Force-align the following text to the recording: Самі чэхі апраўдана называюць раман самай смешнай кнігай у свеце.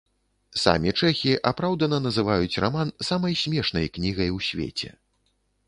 Самі 0.61 0.93
чэхі 1.01 1.33
апраўдана 1.49 1.99
называюць 2.07 2.59
раман 2.67 2.93
самай 3.13 3.39
смешнай 3.45 3.87
кнігай 3.99 4.29
у 4.41 4.45
свеце. 4.51 4.89